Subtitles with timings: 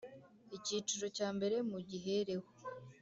[0.57, 2.47] Icyiciro cya mbere mugihereho.